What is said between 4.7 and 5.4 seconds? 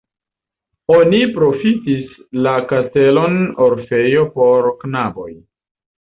knaboj.